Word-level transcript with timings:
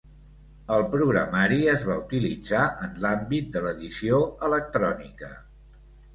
El 0.77 0.85
programari 0.93 1.59
es 1.73 1.83
va 1.89 1.97
utilitzar 2.05 2.63
en 2.87 2.97
l'àmbit 3.05 3.53
de 3.59 3.63
l'edició 3.67 4.25
electrònica. 4.51 5.33